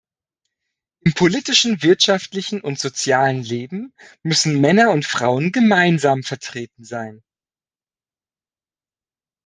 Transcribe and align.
Im 1.01 1.13
politischen, 1.13 1.83
wirtschaftlichen 1.83 2.59
und 2.59 2.79
sozialen 2.79 3.43
Leben 3.43 3.93
müssen 4.23 4.59
Männer 4.59 4.89
und 4.89 5.05
Frauen 5.05 5.51
gemeinsam 5.51 6.23
vertreten 6.23 6.83
sein. 6.83 7.21